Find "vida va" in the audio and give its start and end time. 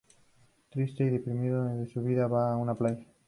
2.01-2.53